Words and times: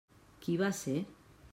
Qui 0.45 0.55
va 0.63 0.71
ser? 0.79 0.97